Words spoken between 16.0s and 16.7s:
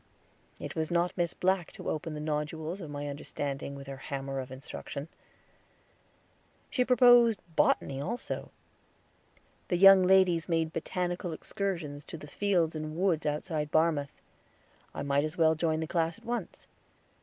at once.